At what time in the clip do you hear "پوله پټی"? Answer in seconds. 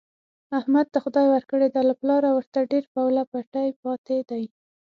2.93-3.67